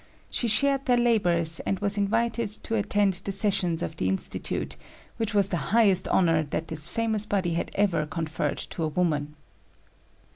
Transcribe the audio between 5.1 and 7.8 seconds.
which was the highest honor that this famous body had